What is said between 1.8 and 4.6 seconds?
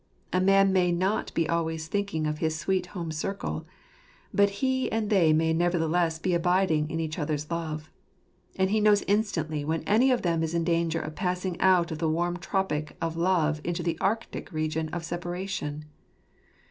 thinking of his sweet home circle; but